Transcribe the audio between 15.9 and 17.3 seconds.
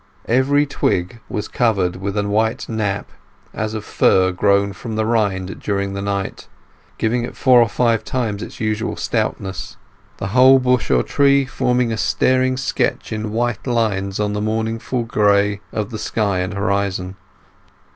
the sky and horizon.